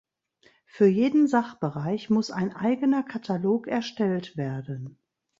Für 0.65 0.87
jeden 0.87 1.27
Sachbereich 1.27 2.09
muss 2.09 2.31
ein 2.31 2.55
eigener 2.55 3.03
Katalog 3.03 3.67
erstellt 3.67 4.35
werden. 4.35 4.97